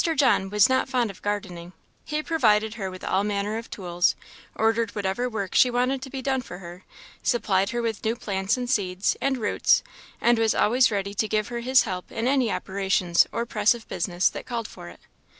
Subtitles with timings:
[0.15, 4.15] John was not fond of gardening; he provided her with all manner of tools,
[4.55, 6.83] ordered whatever work she wanted to be done for her,
[7.21, 9.83] supplied her with new plants and seeds, and roots,
[10.19, 13.87] and was always ready to give her his help in any operations or press of
[13.89, 15.01] business that called for it.